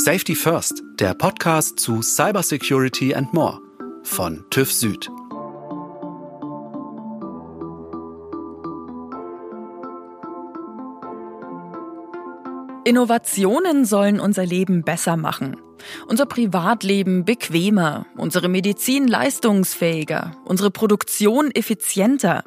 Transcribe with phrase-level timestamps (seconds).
[0.00, 3.60] Safety First, der Podcast zu Cybersecurity and More
[4.02, 5.10] von TÜV Süd.
[12.86, 15.60] Innovationen sollen unser Leben besser machen.
[16.08, 22.42] Unser Privatleben bequemer, unsere Medizin leistungsfähiger, unsere Produktion effizienter.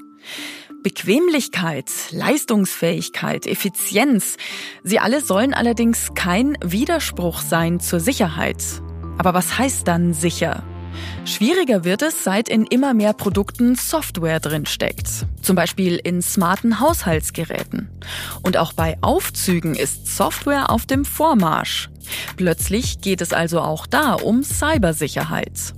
[0.84, 4.38] Bequemlichkeit, Leistungsfähigkeit, Effizienz,
[4.84, 8.64] sie alle sollen allerdings kein Widerspruch sein zur Sicherheit.
[9.18, 10.64] Aber was heißt dann sicher?
[11.26, 15.08] Schwieriger wird es, seit in immer mehr Produkten Software drinsteckt.
[15.42, 17.90] Zum Beispiel in smarten Haushaltsgeräten.
[18.42, 21.90] Und auch bei Aufzügen ist Software auf dem Vormarsch.
[22.36, 25.74] Plötzlich geht es also auch da um Cybersicherheit.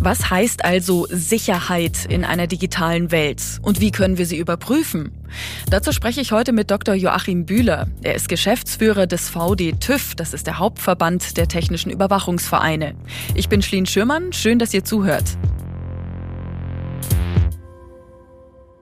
[0.00, 5.12] Was heißt also Sicherheit in einer digitalen Welt und wie können wir sie überprüfen?
[5.70, 6.94] Dazu spreche ich heute mit Dr.
[6.94, 7.88] Joachim Bühler.
[8.02, 12.94] Er ist Geschäftsführer des VD TÜV, das ist der Hauptverband der technischen Überwachungsvereine.
[13.34, 15.36] Ich bin Schlien Schürmann, schön, dass ihr zuhört.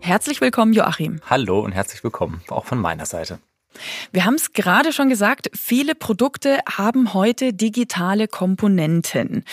[0.01, 1.21] Herzlich willkommen, Joachim.
[1.29, 3.41] Hallo und herzlich willkommen, auch von meiner Seite.
[4.13, 9.45] Wir haben es gerade schon gesagt, viele Produkte haben heute digitale Komponenten,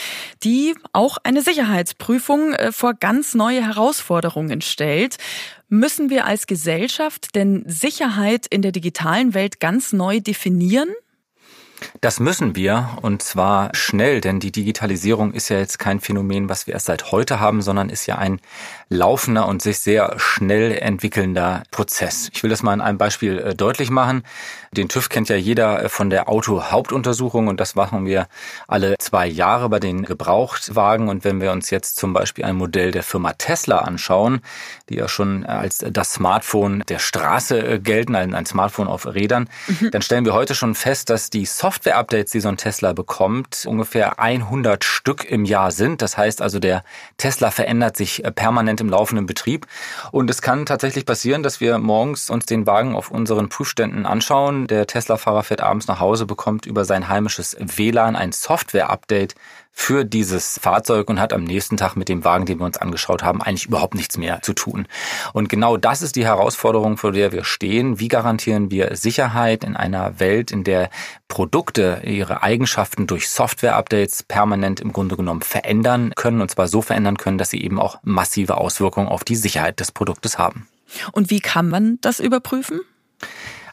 [0.44, 5.18] die auch eine Sicherheitsprüfung äh, vor ganz neue Herausforderungen stellt.
[5.70, 10.90] Müssen wir als Gesellschaft denn Sicherheit in der digitalen Welt ganz neu definieren?
[12.02, 16.68] Das müssen wir und zwar schnell, denn die Digitalisierung ist ja jetzt kein Phänomen, was
[16.68, 18.40] wir erst seit heute haben, sondern ist ja ein
[18.90, 22.30] laufender und sich sehr schnell entwickelnder Prozess.
[22.34, 24.24] Ich will das mal in einem Beispiel äh, deutlich machen.
[24.74, 28.28] Den TÜV kennt ja jeder äh, von der Auto-Hauptuntersuchung und das machen wir
[28.68, 31.10] alle zwei Jahre bei den Gebrauchtwagen.
[31.10, 34.42] Und wenn wir uns jetzt zum Beispiel ein Modell der Firma Tesla anschauen,
[34.90, 39.92] die ja schon als das Smartphone der Straße äh, gelten, ein Smartphone auf Rädern, mhm.
[39.92, 44.20] dann stellen wir heute schon fest, dass die Software-Updates, die so ein Tesla bekommt, ungefähr
[44.20, 46.02] 100 Stück im Jahr sind.
[46.02, 46.84] Das heißt also, der
[47.18, 49.68] Tesla verändert sich permanent im laufenden Betrieb.
[50.12, 54.63] Und es kann tatsächlich passieren, dass wir morgens uns den Wagen auf unseren Prüfständen anschauen.
[54.68, 59.36] Der Tesla-Fahrer fährt abends nach Hause, bekommt über sein heimisches WLAN ein Software-Update
[59.76, 63.24] für dieses Fahrzeug und hat am nächsten Tag mit dem Wagen, den wir uns angeschaut
[63.24, 64.88] haben, eigentlich überhaupt nichts mehr zu tun.
[65.34, 68.00] Und genau das ist die Herausforderung, vor der wir stehen.
[68.00, 70.92] Wie garantieren wir Sicherheit in einer Welt, in der
[71.28, 77.18] Produkte ihre Eigenschaften durch Software-Updates permanent im Grunde genommen verändern können und zwar so verändern
[77.18, 80.68] können, dass sie eben auch massive Auswirkungen auf die Sicherheit des Produktes haben.
[81.12, 82.82] Und wie kann man das überprüfen?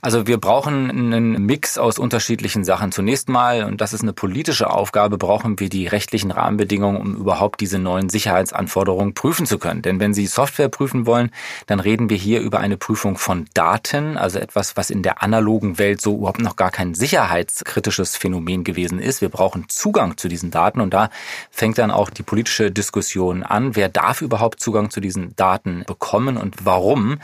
[0.03, 2.91] Also wir brauchen einen Mix aus unterschiedlichen Sachen.
[2.91, 7.61] Zunächst mal, und das ist eine politische Aufgabe, brauchen wir die rechtlichen Rahmenbedingungen, um überhaupt
[7.61, 9.83] diese neuen Sicherheitsanforderungen prüfen zu können.
[9.83, 11.31] Denn wenn Sie Software prüfen wollen,
[11.67, 15.79] dann reden wir hier über eine Prüfung von Daten, also etwas, was in der analogen
[15.79, 19.21] Welt so überhaupt noch gar kein sicherheitskritisches Phänomen gewesen ist.
[19.21, 21.11] Wir brauchen Zugang zu diesen Daten und da
[21.51, 23.77] fängt dann auch die politische Diskussion an.
[23.77, 27.19] Wer darf überhaupt Zugang zu diesen Daten bekommen und warum?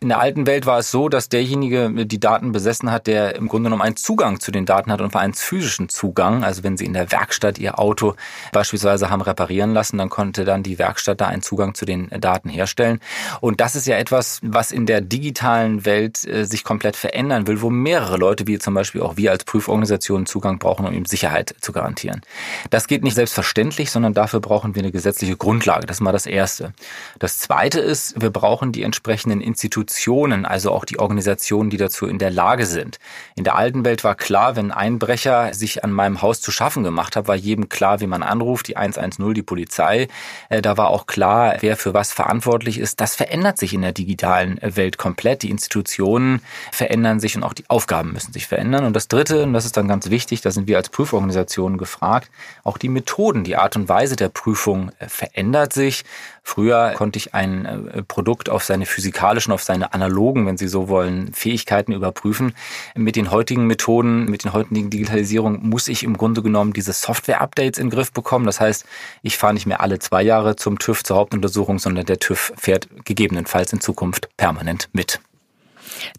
[0.00, 3.48] In der alten Welt war es so, dass derjenige, die Daten besessen hat, der im
[3.48, 6.44] Grunde genommen einen Zugang zu den Daten hat und zwar einen physischen Zugang.
[6.44, 8.14] Also wenn Sie in der Werkstatt Ihr Auto
[8.52, 12.48] beispielsweise haben reparieren lassen, dann konnte dann die Werkstatt da einen Zugang zu den Daten
[12.48, 13.00] herstellen.
[13.40, 17.60] Und das ist ja etwas, was in der digitalen Welt äh, sich komplett verändern will,
[17.60, 21.54] wo mehrere Leute, wie zum Beispiel auch wir als Prüforganisation, Zugang brauchen, um ihm Sicherheit
[21.60, 22.22] zu garantieren.
[22.70, 25.86] Das geht nicht selbstverständlich, sondern dafür brauchen wir eine gesetzliche Grundlage.
[25.86, 26.72] Das ist mal das Erste.
[27.18, 32.18] Das Zweite ist, wir brauchen die entsprechenden Institutionen, also auch die Organisationen, die dazu in
[32.18, 32.98] der Lage sind.
[33.34, 36.84] In der alten Welt war klar, wenn ein Einbrecher sich an meinem Haus zu schaffen
[36.84, 40.08] gemacht hat, war jedem klar, wie man anruft, die 110, die Polizei.
[40.50, 43.00] Äh, da war auch klar, wer für was verantwortlich ist.
[43.00, 45.42] Das verändert sich in der digitalen Welt komplett.
[45.42, 48.84] Die Institutionen verändern sich und auch die Aufgaben müssen sich verändern.
[48.84, 52.30] Und das Dritte, und das ist dann ganz wichtig, da sind wir als Prüforganisationen gefragt,
[52.62, 56.04] auch die Methoden, die Art und Weise der Prüfung äh, verändert sich.
[56.44, 60.88] Früher konnte ich ein äh, Produkt auf seine physikalischen, auf seine analogen, wenn Sie so
[60.88, 62.54] wollen, Fähigkeiten überprüfen.
[62.96, 67.78] Mit den heutigen Methoden, mit den heutigen Digitalisierung muss ich im Grunde genommen diese Software-Updates
[67.78, 68.46] in den Griff bekommen.
[68.46, 68.84] Das heißt,
[69.22, 72.88] ich fahre nicht mehr alle zwei Jahre zum TÜV zur Hauptuntersuchung, sondern der TÜV fährt
[73.04, 75.20] gegebenenfalls in Zukunft permanent mit.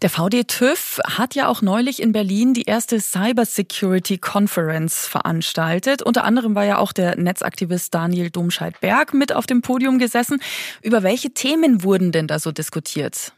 [0.02, 6.02] Der VD TÜV hat ja auch neulich in Berlin die erste Cyber Security Conference veranstaltet.
[6.02, 10.40] Unter anderem war ja auch der Netzaktivist Daniel Domscheit-Berg mit auf dem Podium gesessen.
[10.82, 13.32] Über welche Themen wurden denn da so diskutiert?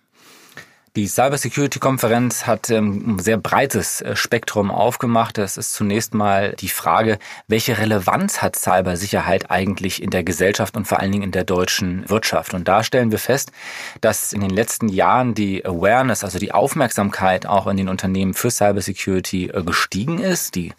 [0.97, 5.37] Die Cybersecurity-Konferenz hat ähm, ein sehr breites äh, Spektrum aufgemacht.
[5.37, 10.89] Das ist zunächst mal die Frage, welche Relevanz hat Cybersicherheit eigentlich in der Gesellschaft und
[10.89, 12.55] vor allen Dingen in der deutschen Wirtschaft?
[12.55, 13.53] Und da stellen wir fest,
[14.01, 18.51] dass in den letzten Jahren die Awareness, also die Aufmerksamkeit auch in den Unternehmen für
[18.51, 20.55] Cybersecurity äh, gestiegen ist.
[20.55, 20.73] Die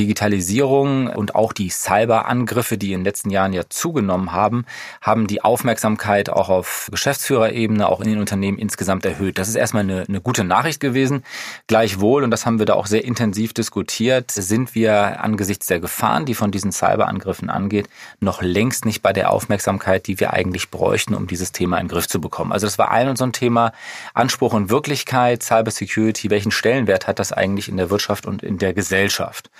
[0.00, 4.64] Digitalisierung und auch die Cyberangriffe, die in den letzten Jahren ja zugenommen haben,
[5.00, 9.38] haben die Aufmerksamkeit auch auf Geschäftsführerebene, auch in den Unternehmen insgesamt erhöht.
[9.38, 11.22] Das ist erstmal eine, eine gute Nachricht gewesen.
[11.66, 16.26] Gleichwohl, und das haben wir da auch sehr intensiv diskutiert, sind wir angesichts der Gefahren,
[16.26, 17.88] die von diesen Cyberangriffen angeht,
[18.20, 21.92] noch längst nicht bei der Aufmerksamkeit, die wir eigentlich bräuchten, um dieses Thema in den
[21.92, 22.52] Griff zu bekommen.
[22.52, 23.72] Also das war ein und so ein Thema
[24.14, 28.72] Anspruch und Wirklichkeit, Cybersecurity, welchen Stellenwert hat das eigentlich in der Wirtschaft und in der
[28.72, 29.50] Gesellschaft?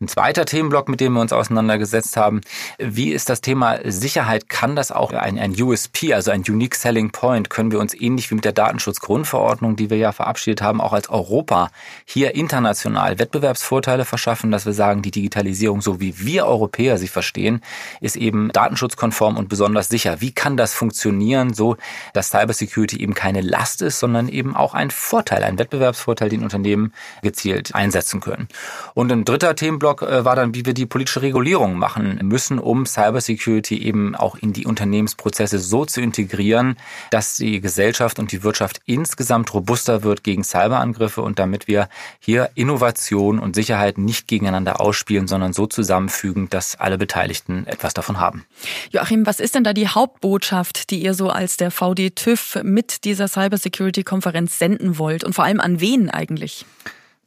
[0.00, 2.42] Ein zweiter Themenblock, mit dem wir uns auseinandergesetzt haben,
[2.78, 4.48] wie ist das Thema Sicherheit?
[4.48, 8.30] Kann das auch ein, ein USP, also ein Unique Selling Point, können wir uns ähnlich
[8.30, 11.70] wie mit der Datenschutzgrundverordnung Verordnung, die wir ja verabschiedet haben, auch als Europa
[12.04, 17.60] hier international Wettbewerbsvorteile verschaffen, dass wir sagen, die Digitalisierung, so wie wir Europäer sie verstehen,
[18.00, 20.20] ist eben datenschutzkonform und besonders sicher.
[20.20, 21.76] Wie kann das funktionieren, so
[22.12, 26.92] dass Cybersecurity eben keine Last ist, sondern eben auch ein Vorteil, ein Wettbewerbsvorteil, den Unternehmen
[27.22, 28.48] gezielt einsetzen können.
[28.94, 32.84] Und ein dritter Themenblock äh, war dann, wie wir die politische Regulierung machen müssen, um
[32.84, 36.76] Cybersecurity eben auch in die Unternehmensprozesse so zu integrieren,
[37.12, 41.88] dass die Gesellschaft und die Wirtschaft insgesamt insgesamt robuster wird gegen Cyberangriffe und damit wir
[42.20, 48.18] hier Innovation und Sicherheit nicht gegeneinander ausspielen, sondern so zusammenfügen, dass alle Beteiligten etwas davon
[48.18, 48.46] haben.
[48.90, 53.04] Joachim, was ist denn da die Hauptbotschaft, die ihr so als der VD TÜV mit
[53.04, 56.64] dieser Cybersecurity-Konferenz senden wollt und vor allem an wen eigentlich?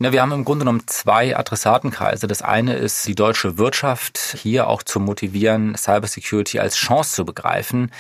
[0.01, 2.27] Ja, wir haben im Grunde genommen zwei Adressatenkreise.
[2.27, 7.91] Das eine ist die deutsche Wirtschaft, hier auch zu motivieren, Cybersecurity als Chance zu begreifen.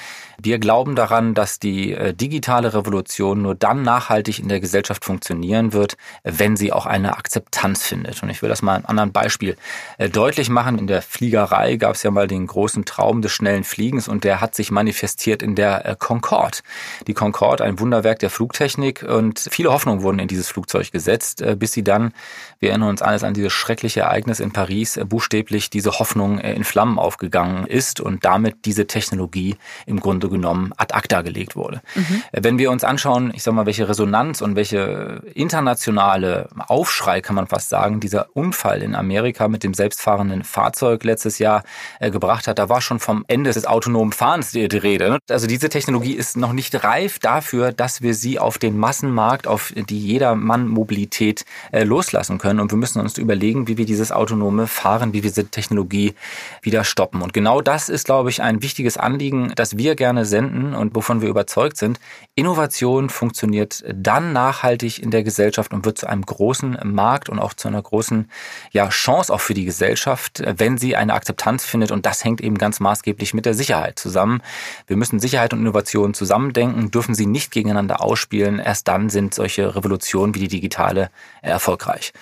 [0.41, 5.73] Wir glauben daran, dass die äh, digitale Revolution nur dann nachhaltig in der Gesellschaft funktionieren
[5.73, 8.23] wird, wenn sie auch eine Akzeptanz findet.
[8.23, 9.57] Und ich will das mal an einem anderen Beispiel
[9.97, 10.77] äh, deutlich machen.
[10.79, 14.39] In der Fliegerei gab es ja mal den großen Traum des schnellen Fliegens und der
[14.39, 16.59] hat sich manifestiert in der äh, Concorde.
[17.07, 21.73] Die Concorde, ein Wunderwerk der Flugtechnik und viele Hoffnungen wurden in dieses Flugzeug gesetzt, bis
[21.73, 22.13] sie dann,
[22.59, 26.97] wir erinnern uns alles an dieses schreckliche Ereignis in Paris, buchstäblich diese Hoffnung in Flammen
[26.97, 31.81] aufgegangen ist und damit diese Technologie im Grunde genommen ad acta gelegt wurde.
[31.95, 32.23] Mhm.
[32.31, 37.47] Wenn wir uns anschauen, ich sag mal, welche Resonanz und welche internationale Aufschrei, kann man
[37.47, 41.63] fast sagen, dieser Unfall in Amerika mit dem selbstfahrenden Fahrzeug letztes Jahr
[41.99, 45.09] äh, gebracht hat, da war schon vom Ende des autonomen Fahrens die, die Rede.
[45.09, 45.19] Ne?
[45.29, 49.73] Also diese Technologie ist noch nicht reif dafür, dass wir sie auf den Massenmarkt, auf
[49.75, 52.59] die Jedermann-Mobilität äh, loslassen können.
[52.59, 56.13] Und wir müssen uns überlegen, wie wir dieses autonome Fahren, wie wir diese Technologie
[56.61, 57.21] wieder stoppen.
[57.21, 60.95] Und genau das ist, glaube ich, ein wichtiges Anliegen, das wir gerne gerne senden und
[60.95, 61.99] wovon wir überzeugt sind,
[62.35, 67.53] Innovation funktioniert dann nachhaltig in der Gesellschaft und wird zu einem großen Markt und auch
[67.53, 68.29] zu einer großen
[68.71, 71.91] ja, Chance auch für die Gesellschaft, wenn sie eine Akzeptanz findet.
[71.91, 74.41] Und das hängt eben ganz maßgeblich mit der Sicherheit zusammen.
[74.87, 78.59] Wir müssen Sicherheit und Innovation zusammendenken, dürfen sie nicht gegeneinander ausspielen.
[78.59, 81.09] Erst dann sind solche Revolutionen wie die digitale
[81.41, 82.13] erfolgreich.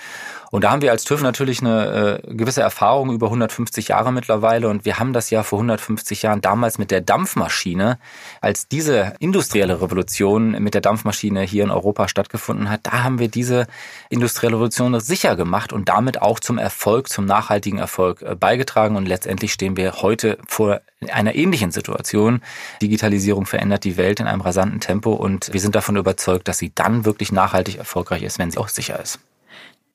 [0.51, 4.69] Und da haben wir als TÜV natürlich eine äh, gewisse Erfahrung über 150 Jahre mittlerweile.
[4.69, 7.99] Und wir haben das ja vor 150 Jahren damals mit der Dampfmaschine,
[8.41, 13.27] als diese industrielle Revolution mit der Dampfmaschine hier in Europa stattgefunden hat, da haben wir
[13.27, 13.67] diese
[14.09, 18.95] industrielle Revolution sicher gemacht und damit auch zum Erfolg, zum nachhaltigen Erfolg äh, beigetragen.
[18.95, 22.41] Und letztendlich stehen wir heute vor einer ähnlichen Situation.
[22.81, 26.71] Digitalisierung verändert die Welt in einem rasanten Tempo und wir sind davon überzeugt, dass sie
[26.73, 29.19] dann wirklich nachhaltig erfolgreich ist, wenn sie auch sicher ist.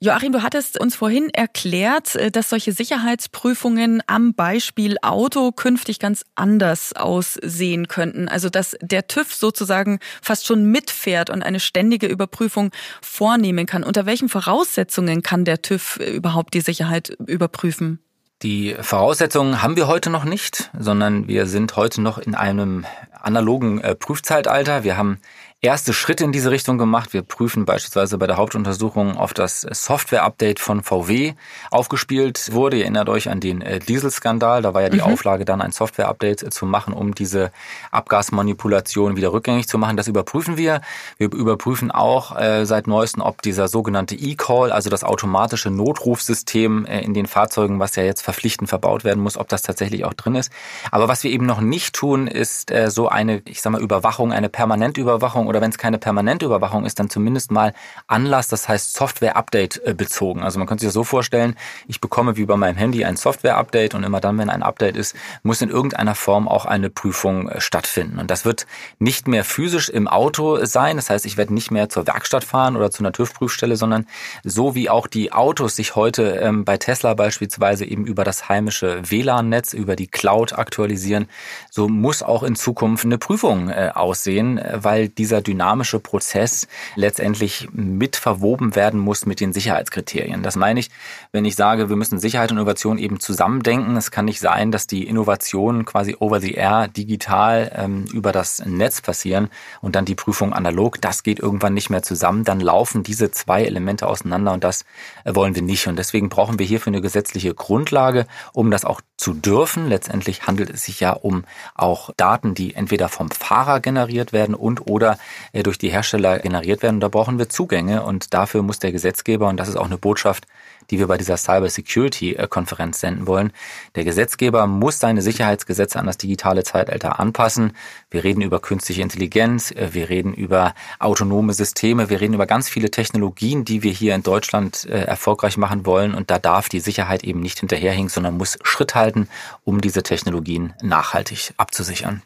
[0.05, 6.25] Joachim, du hattest uns vorhin erklärt, äh, dass solche Sicherheitsprüfungen am Beispiel Auto künftig ganz
[6.35, 8.27] anders aussehen könnten.
[8.27, 13.85] Also dass der TÜV sozusagen fast schon mitfährt und eine ständige Überprüfung vornehmen kann.
[13.85, 18.01] Unter welchen Voraussetzungen kann der TÜV überhaupt die Sicherheit überprüfen?
[18.43, 23.81] Die Voraussetzungen haben wir heute noch nicht, sondern wir sind heute noch in einem analogen
[23.81, 24.83] äh, Prüfzeitalter.
[24.83, 25.21] Wir haben
[25.65, 27.13] erste Schritte in diese Richtung gemacht.
[27.13, 31.35] Wir prüfen beispielsweise bei der Hauptuntersuchung auf das Software-Update von VW
[31.71, 32.79] aufgespielt wurde.
[32.79, 34.63] Ihr erinnert euch an den äh, Dieselskandal.
[34.63, 35.05] Da war ja die mhm.
[35.05, 37.53] Auflage, dann ein Software-Update äh, zu machen, um diese
[37.93, 39.97] Abgasmanipulation wieder rückgängig zu machen.
[39.97, 40.81] Das überprüfen wir.
[41.17, 47.03] Wir überprüfen auch äh, seit neuestem, ob dieser sogenannte E-Call, also das automatische Notrufsystem äh,
[47.03, 50.35] in den Fahrzeugen, was ja jetzt verpflichtend verbaut werden muss, ob das tatsächlich auch drin
[50.35, 50.51] ist.
[50.91, 54.33] Aber was wir eben noch nicht tun, ist äh, so eine, ich sag mal, Überwachung,
[54.33, 57.75] eine Permanentüberwachung oder wenn es keine permanente Überwachung ist, dann zumindest mal
[58.07, 60.43] Anlass, das heißt Software-Update äh, bezogen.
[60.43, 61.57] Also man könnte sich das so vorstellen,
[61.87, 65.15] ich bekomme wie bei meinem Handy ein Software-Update und immer dann, wenn ein Update ist,
[65.43, 68.19] muss in irgendeiner Form auch eine Prüfung äh, stattfinden.
[68.19, 68.67] Und das wird
[68.99, 70.97] nicht mehr physisch im Auto sein.
[70.97, 74.07] Das heißt, ich werde nicht mehr zur Werkstatt fahren oder zu einer TÜV-Prüfstelle, sondern
[74.45, 79.03] so wie auch die Autos sich heute ähm, bei Tesla beispielsweise eben über das heimische
[79.11, 81.29] WLAN-Netz, über die Cloud aktualisieren,
[81.71, 88.17] so muss auch in Zukunft eine Prüfung äh, aussehen, weil dieser dynamische Prozess letztendlich mit
[88.17, 90.43] verwoben werden muss mit den Sicherheitskriterien.
[90.43, 90.91] Das meine ich,
[91.33, 93.97] wenn ich sage, wir müssen Sicherheit und Innovation eben zusammendenken.
[93.97, 98.65] Es kann nicht sein, dass die Innovationen quasi over the air digital ähm, über das
[98.65, 99.49] Netz passieren
[99.81, 101.01] und dann die Prüfung analog.
[101.01, 102.45] Das geht irgendwann nicht mehr zusammen.
[102.45, 104.85] Dann laufen diese zwei Elemente auseinander und das
[105.25, 105.87] äh, wollen wir nicht.
[105.87, 109.89] Und deswegen brauchen wir hierfür eine gesetzliche Grundlage, um das auch zu dürfen.
[109.89, 111.45] Letztendlich handelt es sich ja um
[111.77, 115.17] auch Daten, die entweder vom Fahrer generiert werden und oder
[115.53, 116.99] äh, durch die Hersteller generiert werden.
[116.99, 120.47] da brauchen wir Zugänge und dafür muss der Gesetzgeber, und das ist auch eine Botschaft,
[120.91, 123.53] die wir bei dieser Cyber Security Konferenz senden wollen.
[123.95, 127.73] Der Gesetzgeber muss seine Sicherheitsgesetze an das digitale Zeitalter anpassen.
[128.11, 132.69] Wir reden über künstliche Intelligenz, äh, wir reden über autonome Systeme, wir reden über ganz
[132.69, 136.15] viele Technologien, die wir hier in Deutschland äh, erfolgreich machen wollen.
[136.15, 139.29] Und da darf die Sicherheit eben nicht hinterherhinken, sondern muss Schritt halten,
[139.65, 142.23] um diese Technologien nachhaltig abzusichern.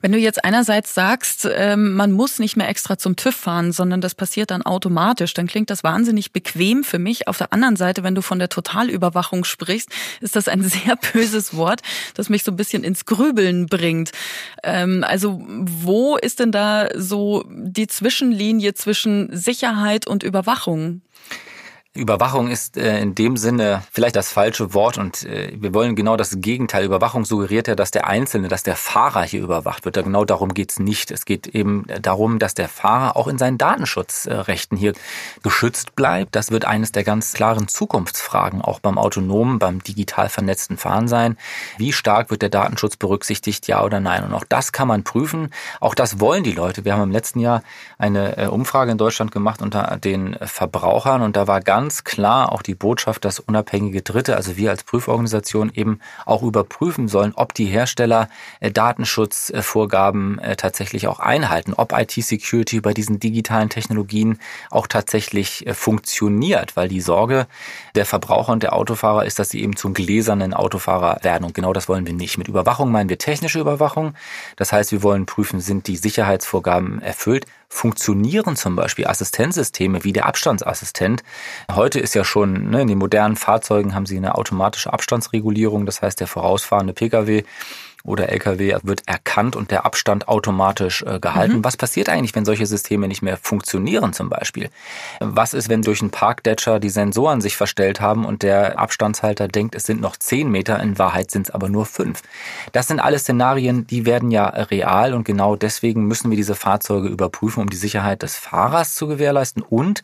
[0.00, 4.00] Wenn du jetzt einerseits sagst, ähm, man muss nicht mehr extra zum TÜV fahren, sondern
[4.00, 7.28] das passiert dann automatisch, dann klingt das wahnsinnig bequem für mich.
[7.28, 9.88] Auf der anderen Seite, wenn du von der Totalüberwachung sprichst,
[10.20, 11.80] ist das ein sehr böses Wort,
[12.14, 14.12] das mich so ein bisschen ins Grübeln bringt.
[14.62, 21.02] Ähm, also wo ist denn da so die Zwischenlinie zwischen Sicherheit und Überwachung?
[21.94, 26.16] Überwachung ist äh, in dem Sinne vielleicht das falsche Wort und äh, wir wollen genau
[26.16, 26.86] das Gegenteil.
[26.86, 30.02] Überwachung suggeriert ja, dass der Einzelne, dass der Fahrer hier überwacht wird.
[30.02, 31.10] Genau darum geht's nicht.
[31.10, 34.94] Es geht eben darum, dass der Fahrer auch in seinen Datenschutzrechten hier
[35.42, 36.34] geschützt bleibt.
[36.34, 41.36] Das wird eines der ganz klaren Zukunftsfragen auch beim autonomen, beim digital vernetzten Fahren sein.
[41.76, 44.24] Wie stark wird der Datenschutz berücksichtigt, ja oder nein?
[44.24, 45.50] Und auch das kann man prüfen.
[45.78, 46.86] Auch das wollen die Leute.
[46.86, 47.62] Wir haben im letzten Jahr
[47.98, 52.52] eine äh, Umfrage in Deutschland gemacht unter den Verbrauchern und da war ganz ganz klar
[52.52, 57.54] auch die Botschaft, dass unabhängige Dritte, also wir als Prüforganisation eben auch überprüfen sollen, ob
[57.54, 58.28] die Hersteller
[58.60, 64.38] äh, Datenschutzvorgaben äh, tatsächlich auch einhalten, ob IT-Security bei diesen digitalen Technologien
[64.70, 67.48] auch tatsächlich äh, funktioniert, weil die Sorge
[67.96, 71.72] der Verbraucher und der Autofahrer ist, dass sie eben zum gläsernen Autofahrer werden und genau
[71.72, 72.38] das wollen wir nicht.
[72.38, 74.14] Mit Überwachung meinen wir technische Überwachung.
[74.54, 80.26] Das heißt, wir wollen prüfen, sind die Sicherheitsvorgaben erfüllt, funktionieren zum Beispiel Assistenzsysteme wie der
[80.26, 81.22] Abstandsassistent.
[81.70, 86.02] Heute ist ja schon, ne, in den modernen Fahrzeugen haben sie eine automatische Abstandsregulierung, das
[86.02, 87.44] heißt der vorausfahrende Pkw
[88.04, 91.58] oder LKW wird erkannt und der Abstand automatisch äh, gehalten.
[91.58, 91.64] Mhm.
[91.64, 94.70] Was passiert eigentlich, wenn solche Systeme nicht mehr funktionieren zum Beispiel?
[95.20, 99.74] Was ist, wenn durch einen Parkdetcher die Sensoren sich verstellt haben und der Abstandshalter denkt,
[99.74, 102.22] es sind noch zehn Meter, in Wahrheit sind es aber nur fünf?
[102.72, 107.08] Das sind alles Szenarien, die werden ja real und genau deswegen müssen wir diese Fahrzeuge
[107.08, 110.02] überprüfen, um die Sicherheit des Fahrers zu gewährleisten und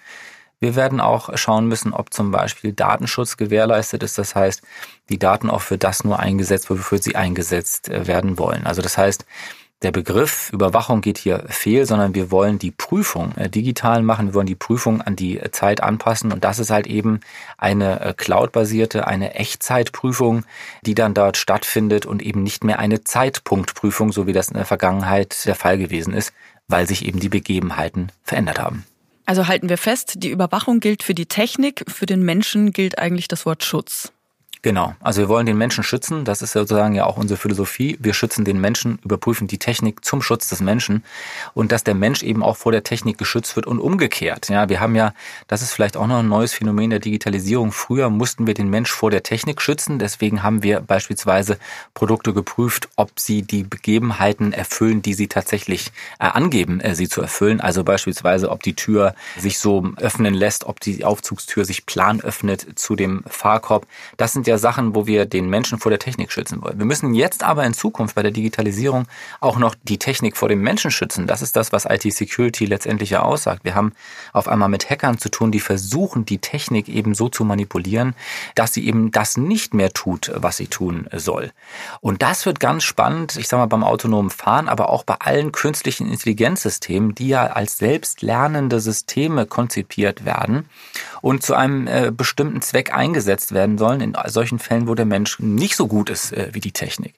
[0.60, 4.18] wir werden auch schauen müssen, ob zum Beispiel Datenschutz gewährleistet ist.
[4.18, 4.62] Das heißt,
[5.08, 8.66] die Daten auch für das nur eingesetzt, wofür sie eingesetzt äh, werden wollen.
[8.66, 9.24] Also das heißt,
[9.82, 14.34] der Begriff Überwachung geht hier fehl, sondern wir wollen die Prüfung äh, digital machen, wir
[14.34, 17.20] wollen die Prüfung an die Zeit anpassen und das ist halt eben
[17.58, 20.44] eine äh, cloudbasierte, eine Echtzeitprüfung,
[20.84, 24.66] die dann dort stattfindet und eben nicht mehr eine Zeitpunktprüfung, so wie das in der
[24.66, 26.32] Vergangenheit der Fall gewesen ist,
[26.66, 28.84] weil sich eben die Begebenheiten verändert haben.
[29.28, 33.28] Also halten wir fest, die Überwachung gilt für die Technik, für den Menschen gilt eigentlich
[33.28, 34.10] das Wort Schutz.
[34.62, 34.94] Genau.
[35.00, 36.24] Also wir wollen den Menschen schützen.
[36.24, 37.96] Das ist sozusagen ja auch unsere Philosophie.
[38.00, 41.04] Wir schützen den Menschen, überprüfen die Technik zum Schutz des Menschen
[41.54, 44.48] und dass der Mensch eben auch vor der Technik geschützt wird und umgekehrt.
[44.48, 45.12] Ja, wir haben ja,
[45.46, 47.70] das ist vielleicht auch noch ein neues Phänomen der Digitalisierung.
[47.70, 49.98] Früher mussten wir den Mensch vor der Technik schützen.
[50.00, 51.58] Deswegen haben wir beispielsweise
[51.94, 57.20] Produkte geprüft, ob sie die Begebenheiten erfüllen, die sie tatsächlich äh, angeben, äh, sie zu
[57.22, 57.60] erfüllen.
[57.60, 62.66] Also beispielsweise, ob die Tür sich so öffnen lässt, ob die Aufzugstür sich plan öffnet
[62.76, 63.86] zu dem Fahrkorb.
[64.16, 66.78] Das sind ja Sachen, wo wir den Menschen vor der Technik schützen wollen.
[66.78, 69.06] Wir müssen jetzt aber in Zukunft bei der Digitalisierung
[69.40, 71.26] auch noch die Technik vor dem Menschen schützen.
[71.26, 73.64] Das ist das, was IT-Security letztendlich ja aussagt.
[73.64, 73.92] Wir haben
[74.32, 78.14] auf einmal mit Hackern zu tun, die versuchen, die Technik eben so zu manipulieren,
[78.54, 81.52] dass sie eben das nicht mehr tut, was sie tun soll.
[82.00, 85.52] Und das wird ganz spannend, ich sage mal beim autonomen Fahren, aber auch bei allen
[85.52, 90.68] künstlichen Intelligenzsystemen, die ja als selbstlernende Systeme konzipiert werden
[91.20, 94.00] und zu einem äh, bestimmten Zweck eingesetzt werden sollen.
[94.00, 97.14] In solchen Fällen, wo der Mensch nicht so gut ist äh, wie die Technik.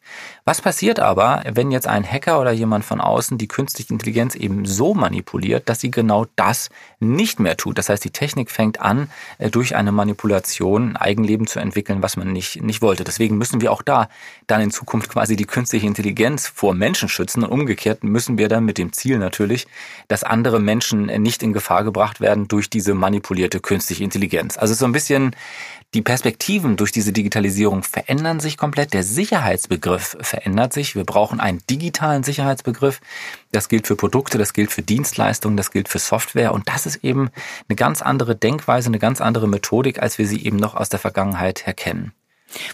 [0.46, 4.64] Was passiert aber, wenn jetzt ein Hacker oder jemand von außen die künstliche Intelligenz eben
[4.64, 7.76] so manipuliert, dass sie genau das nicht mehr tut?
[7.76, 12.16] Das heißt, die Technik fängt an, äh, durch eine Manipulation ein Eigenleben zu entwickeln, was
[12.16, 13.04] man nicht, nicht wollte.
[13.04, 14.08] Deswegen müssen wir auch da
[14.46, 17.44] dann in Zukunft quasi die künstliche Intelligenz vor Menschen schützen.
[17.44, 19.66] Und umgekehrt müssen wir dann mit dem Ziel natürlich,
[20.08, 24.56] dass andere Menschen nicht in Gefahr gebracht werden durch diese manipulierte künstliche Intelligenz.
[24.56, 25.36] Also so ein bisschen
[25.92, 28.94] die Perspektiven durch diese Digitalisierung verändern sich komplett.
[28.94, 30.94] Der Sicherheitsbegriff verändert sich.
[30.94, 33.00] Wir brauchen einen digitalen Sicherheitsbegriff.
[33.50, 36.54] Das gilt für Produkte, das gilt für Dienstleistungen, das gilt für Software.
[36.54, 37.30] Und das ist eben
[37.68, 41.00] eine ganz andere Denkweise, eine ganz andere Methodik, als wir sie eben noch aus der
[41.00, 42.12] Vergangenheit her kennen.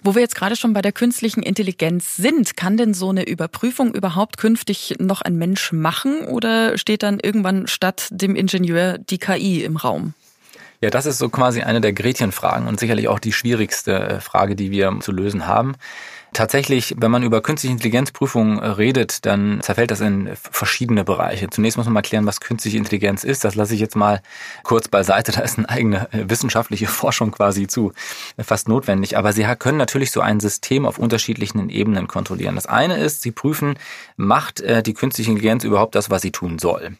[0.02, 3.94] Wo wir jetzt gerade schon bei der künstlichen Intelligenz sind, kann denn so eine Überprüfung
[3.94, 9.64] überhaupt künftig noch ein Mensch machen oder steht dann irgendwann statt dem Ingenieur die KI
[9.64, 10.14] im Raum?
[10.86, 14.54] Ja, das ist so quasi eine der Gretchenfragen und sicherlich auch die schwierigste äh, Frage,
[14.54, 15.74] die wir zu lösen haben.
[16.32, 21.50] Tatsächlich, wenn man über künstliche Intelligenzprüfungen äh, redet, dann zerfällt das in verschiedene Bereiche.
[21.50, 23.42] Zunächst muss man mal klären, was künstliche Intelligenz ist.
[23.42, 24.22] Das lasse ich jetzt mal
[24.62, 25.32] kurz beiseite.
[25.32, 27.92] Da ist eine eigene äh, wissenschaftliche Forschung quasi zu
[28.38, 29.18] fast notwendig.
[29.18, 32.54] Aber Sie können natürlich so ein System auf unterschiedlichen Ebenen kontrollieren.
[32.54, 33.76] Das eine ist, Sie prüfen,
[34.16, 36.96] macht die künstliche Intelligenz überhaupt das, was sie tun soll?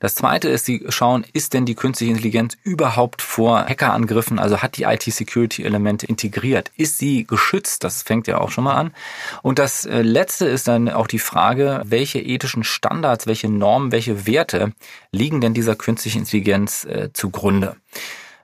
[0.00, 4.76] Das zweite ist, sie schauen, ist denn die künstliche Intelligenz überhaupt vor Hackerangriffen, also hat
[4.76, 6.70] die IT-Security-Elemente integriert?
[6.76, 7.84] Ist sie geschützt?
[7.84, 8.94] Das fängt ja auch schon mal an.
[9.42, 14.26] Und das äh, letzte ist dann auch die Frage, welche ethischen Standards, welche Normen, welche
[14.26, 14.72] Werte
[15.12, 17.76] liegen denn dieser künstlichen Intelligenz äh, zugrunde?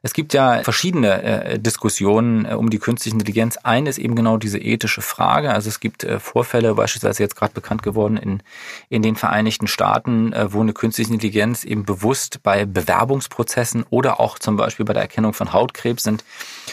[0.04, 3.56] Es gibt ja verschiedene äh, Diskussionen äh, um die künstliche Intelligenz.
[3.62, 5.50] Eine ist eben genau diese ethische Frage.
[5.50, 8.42] Also es gibt äh, Vorfälle, beispielsweise jetzt gerade bekannt geworden in,
[8.90, 14.38] in den Vereinigten Staaten, äh, wo eine künstliche Intelligenz eben bewusst bei Bewerbungsprozessen oder auch
[14.38, 16.22] zum Beispiel bei der Erkennung von Hautkrebs sind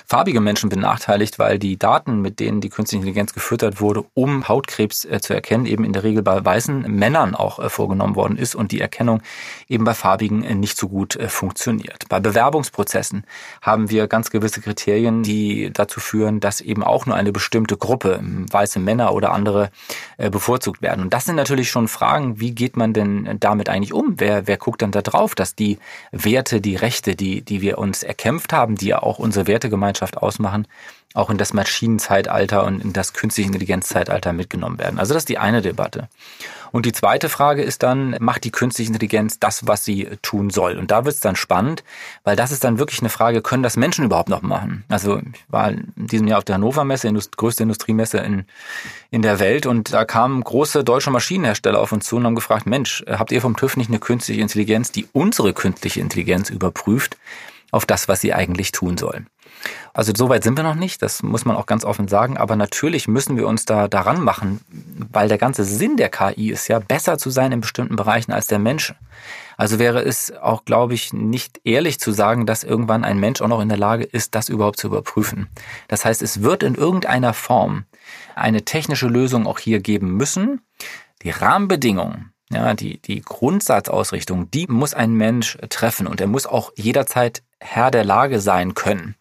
[0.05, 5.05] farbige Menschen benachteiligt, weil die Daten, mit denen die künstliche Intelligenz gefüttert wurde, um Hautkrebs
[5.05, 8.55] äh, zu erkennen, eben in der Regel bei weißen Männern auch äh, vorgenommen worden ist
[8.55, 9.21] und die Erkennung
[9.69, 12.09] eben bei farbigen nicht so gut funktioniert.
[12.09, 13.20] Bei Bewerbungsprozessen
[13.61, 18.19] haben wir ganz gewisse Kriterien, die dazu führen, dass eben auch nur eine bestimmte Gruppe,
[18.21, 19.69] weiße Männer oder andere,
[20.17, 21.01] äh, bevorzugt werden.
[21.01, 24.15] Und das sind natürlich schon Fragen, wie geht man denn damit eigentlich um?
[24.17, 25.77] Wer, wer guckt dann da drauf, dass die
[26.11, 30.67] Werte, die Rechte, die, die wir uns erkämpft haben, die ja auch unsere Wertegemeinschaft ausmachen,
[31.13, 34.99] auch in das Maschinenzeitalter und in das künstliche Intelligenzzeitalter mitgenommen werden.
[34.99, 36.09] Also das ist die eine Debatte.
[36.71, 40.77] Und die zweite Frage ist dann, macht die künstliche Intelligenz das, was sie tun soll?
[40.77, 41.83] Und da wird es dann spannend,
[42.23, 44.85] weil das ist dann wirklich eine Frage, können das Menschen überhaupt noch machen?
[44.87, 48.45] Also ich war in diesem Jahr auf der Hannover Messe, Indust größte Industriemesse in,
[49.09, 52.65] in der Welt und da kamen große deutsche Maschinenhersteller auf uns zu und haben gefragt,
[52.65, 57.17] Mensch, habt ihr vom TÜV nicht eine künstliche Intelligenz, die unsere künstliche Intelligenz überprüft?
[57.71, 59.25] auf das, was sie eigentlich tun soll.
[59.93, 62.55] Also so weit sind wir noch nicht, das muss man auch ganz offen sagen, aber
[62.55, 64.61] natürlich müssen wir uns da daran machen,
[65.11, 68.47] weil der ganze Sinn der KI ist ja, besser zu sein in bestimmten Bereichen als
[68.47, 68.93] der Mensch.
[69.57, 73.47] Also wäre es auch, glaube ich, nicht ehrlich zu sagen, dass irgendwann ein Mensch auch
[73.47, 75.49] noch in der Lage ist, das überhaupt zu überprüfen.
[75.87, 77.85] Das heißt, es wird in irgendeiner Form
[78.35, 80.61] eine technische Lösung auch hier geben müssen.
[81.21, 86.71] Die Rahmenbedingungen, ja, die, die Grundsatzausrichtung, die muss ein Mensch treffen und er muss auch
[86.75, 89.15] jederzeit Herr der Lage sein können.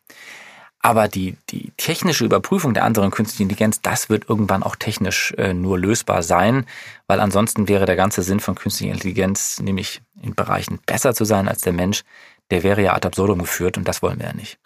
[0.83, 5.53] Aber die, die technische Überprüfung der anderen künstlichen Intelligenz, das wird irgendwann auch technisch äh,
[5.53, 6.64] nur lösbar sein,
[7.07, 11.49] weil ansonsten wäre der ganze Sinn von künstlicher Intelligenz, nämlich in Bereichen besser zu sein
[11.49, 12.03] als der Mensch,
[12.51, 14.59] der wäre ja ad absurdum geführt und das wollen wir ja nicht.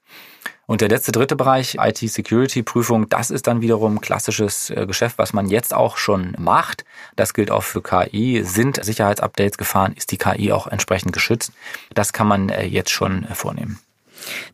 [0.67, 5.49] Und der letzte dritte Bereich, IT-Security-Prüfung, das ist dann wiederum klassisches äh, Geschäft, was man
[5.49, 6.85] jetzt auch schon macht.
[7.17, 8.43] Das gilt auch für KI.
[8.45, 9.93] Sind Sicherheitsupdates gefahren?
[9.95, 11.53] Ist die KI auch entsprechend geschützt?
[11.93, 13.79] Das kann man äh, jetzt schon äh, vornehmen.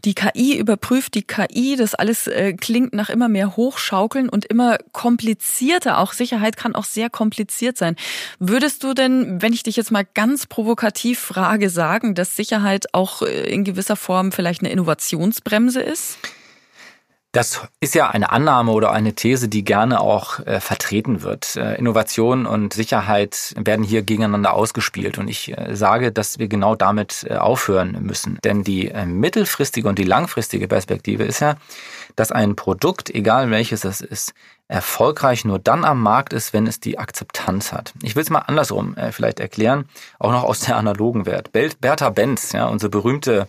[0.05, 4.79] Die KI überprüft die KI, das alles äh, klingt nach immer mehr Hochschaukeln und immer
[4.93, 5.99] komplizierter.
[5.99, 7.97] Auch Sicherheit kann auch sehr kompliziert sein.
[8.39, 13.23] Würdest du denn, wenn ich dich jetzt mal ganz provokativ frage, sagen, dass Sicherheit auch
[13.23, 16.19] äh, in gewisser Form vielleicht eine Innovationsbremse ist?
[17.33, 21.55] Das ist ja eine Annahme oder eine These, die gerne auch äh, vertreten wird.
[21.55, 25.17] Äh, Innovation und Sicherheit werden hier gegeneinander ausgespielt.
[25.17, 28.41] Und ich äh, sage, dass wir genau damit äh, aufhören müssen.
[28.43, 31.55] Denn die äh, mittelfristige und die langfristige Perspektive ist ja,
[32.17, 34.35] dass ein Produkt, egal welches es ist,
[34.71, 37.93] erfolgreich nur dann am Markt ist, wenn es die Akzeptanz hat.
[38.03, 39.87] Ich will es mal andersrum äh, vielleicht erklären,
[40.19, 41.51] auch noch aus der analogen Welt.
[41.53, 43.49] Bertha Benz, ja, unsere berühmte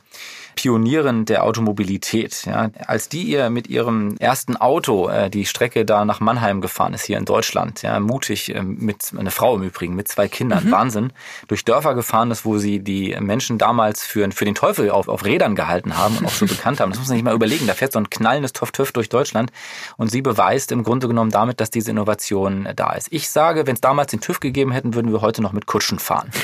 [0.55, 2.45] Pionieren der Automobilität.
[2.45, 2.69] Ja.
[2.85, 7.05] Als die ihr mit ihrem ersten Auto äh, die Strecke da nach Mannheim gefahren ist,
[7.05, 10.71] hier in Deutschland, ja, mutig äh, mit einer Frau im Übrigen, mit zwei Kindern, mhm.
[10.71, 11.13] Wahnsinn,
[11.47, 15.23] durch Dörfer gefahren ist, wo sie die Menschen damals für, für den Teufel auf, auf
[15.23, 16.91] Rädern gehalten haben und auch so bekannt haben.
[16.91, 17.67] Das muss man sich mal überlegen.
[17.67, 19.51] Da fährt so ein knallendes Toff-Töff durch Deutschland
[19.97, 23.07] und sie beweist im Grunde genommen damit, dass diese Innovation äh, da ist.
[23.11, 25.99] Ich sage, wenn es damals den TÜV gegeben hätten, würden wir heute noch mit Kutschen
[25.99, 26.31] fahren.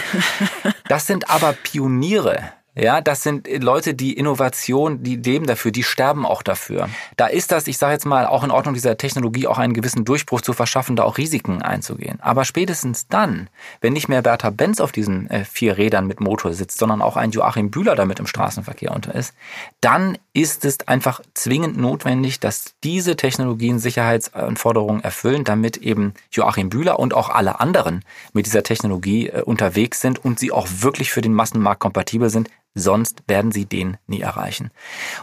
[0.88, 2.54] Das sind aber Pioniere.
[2.80, 6.90] Ja, das sind Leute, die Innovation, die leben dafür, die sterben auch dafür.
[7.16, 10.06] Da ist das, ich sage jetzt mal, auch in Ordnung dieser Technologie auch einen gewissen
[10.06, 12.20] Durchbruch zu verschaffen, da auch Risiken einzugehen.
[12.22, 13.50] Aber spätestens dann,
[13.82, 17.18] wenn nicht mehr Bertha Benz auf diesen äh, vier Rädern mit Motor sitzt, sondern auch
[17.18, 19.34] ein Joachim Bühler damit im Straßenverkehr unter ist,
[19.82, 27.00] dann ist es einfach zwingend notwendig, dass diese Technologien Sicherheitsanforderungen erfüllen, damit eben Joachim Bühler
[27.00, 31.22] und auch alle anderen mit dieser Technologie äh, unterwegs sind und sie auch wirklich für
[31.22, 34.72] den Massenmarkt kompatibel sind, sonst werden sie den nie erreichen.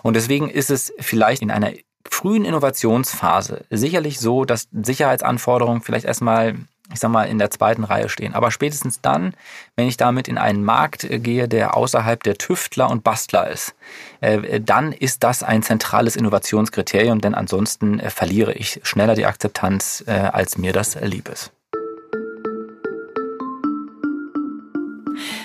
[0.03, 1.73] Und deswegen ist es vielleicht in einer
[2.09, 6.57] frühen Innovationsphase sicherlich so, dass Sicherheitsanforderungen vielleicht erstmal
[6.93, 8.35] ich sag mal, in der zweiten Reihe stehen.
[8.35, 9.35] Aber spätestens dann,
[9.75, 13.75] wenn ich damit in einen Markt äh, gehe, der außerhalb der Tüftler und Bastler ist,
[14.21, 20.05] äh, dann ist das ein zentrales Innovationskriterium, denn ansonsten äh, verliere ich schneller die Akzeptanz,
[20.07, 21.53] als mir das lieb ist.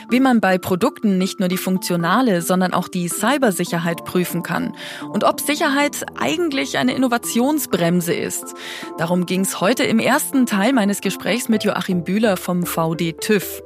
[0.10, 4.76] Wie man bei Produkten nicht nur die funktionale, sondern auch die Cybersicherheit prüfen kann
[5.12, 8.56] und ob Sicherheit eigentlich eine Innovationsbremse ist.
[8.98, 13.62] Darum ging es heute im ersten Teil meines Gesprächs mit Joachim Bühler vom VD TÜV.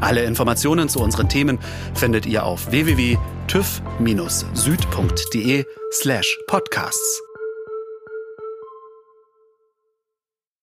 [0.00, 1.60] Alle Informationen zu unseren Themen
[1.94, 7.22] findet ihr auf www.tüv-süd.de slash podcasts.